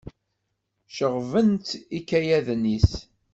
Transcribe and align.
Ceɣɣben-tt 0.95 1.69
ikayaden-is. 1.97 2.91